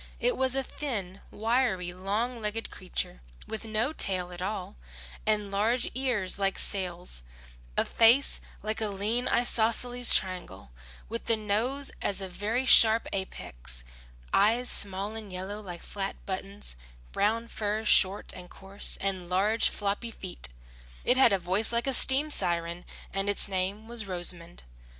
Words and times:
It 0.19 0.35
was 0.35 0.55
a 0.55 0.63
thin, 0.63 1.21
wiry, 1.29 1.93
long 1.93 2.41
legged 2.41 2.71
creature, 2.71 3.21
with 3.47 3.65
no 3.65 3.93
tail 3.93 4.31
at 4.31 4.41
all, 4.41 4.75
and 5.27 5.51
large 5.51 5.91
ears 5.93 6.39
like 6.39 6.57
sails, 6.57 7.21
a 7.77 7.85
face 7.85 8.41
like 8.63 8.81
a 8.81 8.87
lean 8.87 9.27
isosceles 9.27 10.15
triangle 10.15 10.71
with 11.07 11.25
the 11.25 11.35
nose 11.37 11.91
as 12.01 12.19
a 12.19 12.27
very 12.27 12.65
sharp 12.65 13.05
apex, 13.13 13.83
eyes 14.33 14.71
small 14.71 15.15
and 15.15 15.31
yellow 15.31 15.61
like 15.61 15.83
flat 15.83 16.15
buttons, 16.25 16.75
brown 17.11 17.47
fur 17.47 17.85
short 17.85 18.33
and 18.35 18.49
coarse, 18.49 18.97
and 19.01 19.29
large 19.29 19.69
floppy 19.69 20.09
feet. 20.09 20.49
It 21.05 21.15
had 21.15 21.31
a 21.31 21.37
voice 21.37 21.71
like 21.71 21.85
a 21.85 21.93
steam 21.93 22.31
siren 22.31 22.85
and 23.13 23.29
its 23.29 23.47
name 23.47 23.87
was 23.87 24.07
Rosamund. 24.07 24.63